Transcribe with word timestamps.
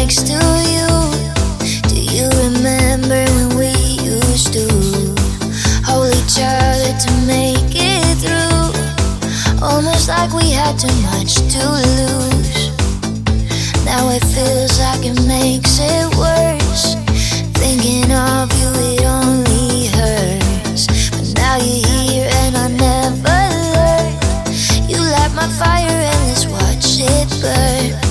next 0.00 0.26
to 0.26 0.40
you. 0.74 0.88
Do 1.92 2.00
you 2.00 2.26
remember 2.44 3.22
when 3.36 3.48
we 3.60 3.72
used 4.00 4.50
to 4.54 4.64
hold 5.84 6.08
each 6.20 6.38
other 6.40 6.92
to 7.04 7.10
make 7.28 7.72
it 7.76 8.16
through? 8.22 8.72
Almost 9.62 10.08
like 10.08 10.32
we 10.32 10.52
had 10.52 10.78
too 10.78 10.96
much 11.12 11.34
to 11.54 11.62
lose. 11.84 12.72
Now 13.84 14.08
it 14.16 14.24
feels 14.32 14.74
like 14.80 15.04
it 15.04 15.20
makes 15.28 15.76
it 15.78 16.08
worse. 16.16 16.94
Thinking 17.60 18.10
of 18.10 18.48
you, 18.58 18.70
it 18.92 19.04
only 19.04 19.88
hurts. 19.98 20.86
But 21.10 21.28
now 21.36 21.56
you're 21.58 21.84
here 21.86 22.30
and 22.40 22.56
I 22.56 22.68
never 22.88 23.40
learned. 23.76 24.90
You 24.90 24.98
light 25.14 25.32
my 25.34 25.48
fire 25.60 26.00
and 26.12 26.20
let's 26.28 26.46
watch 26.46 26.88
it 27.00 27.28
burn. 27.42 28.09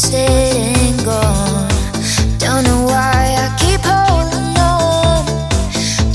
wasted 0.00 0.56
and 0.56 1.04
gone. 1.04 1.68
Don't 2.38 2.64
know 2.64 2.84
why 2.84 3.36
I 3.36 3.48
keep 3.58 3.80
holding 3.84 4.56
on 4.58 5.26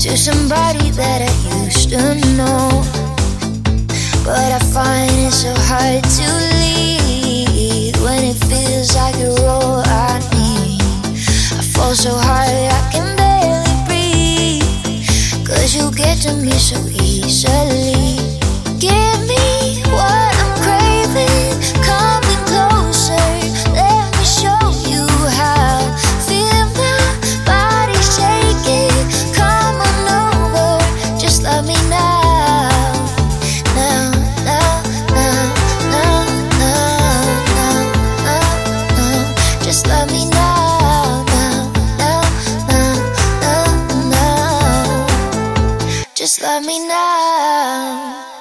to 0.00 0.16
somebody 0.16 0.90
that 0.90 1.22
I 1.22 1.64
used 1.64 1.90
to 1.90 2.14
know. 2.36 2.82
But 4.24 4.50
I 4.52 4.58
find 4.58 5.10
it 5.12 5.32
so 5.32 5.52
hard 5.70 6.02
to 6.02 6.26
leave 6.62 7.96
when 8.02 8.24
it 8.24 8.38
feels 8.46 8.94
like 8.96 9.16
a 9.16 9.30
all 9.46 9.82
I 9.86 10.18
need. 10.34 10.82
I 11.58 11.62
fall 11.62 11.94
so 11.94 12.14
hard 12.14 12.48
I 12.50 12.90
can 12.92 13.16
barely 13.16 13.76
breathe. 13.86 15.46
Cause 15.46 15.74
you 15.76 15.92
get 15.92 16.18
to 16.22 16.34
me 16.34 16.52
so 16.52 16.85
Just 46.26 46.40
let 46.40 46.64
me 46.64 46.80
know. 46.88 48.35